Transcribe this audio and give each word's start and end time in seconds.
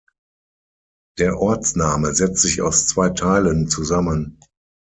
Der 1.19 1.37
Ortsname 1.37 2.15
setzt 2.15 2.41
sich 2.41 2.63
aus 2.63 2.87
zwei 2.87 3.09
Teilen 3.11 3.67
zusammen. 3.69 4.39